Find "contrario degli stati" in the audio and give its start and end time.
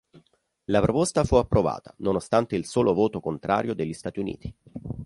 3.19-4.19